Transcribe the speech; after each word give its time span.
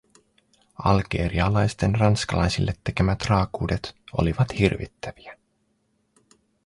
Algerialaisten 0.83 1.95
ranskalaisille 1.95 2.73
tekemät 2.83 3.25
raakuudet 3.29 3.95
olivat 4.17 4.59
hirvittäviä. 4.59 5.37